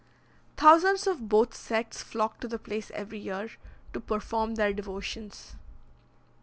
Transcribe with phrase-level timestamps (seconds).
[0.57, 3.51] Thousands of both sects flock to the place every year,
[3.93, 5.53] to perform their devotions.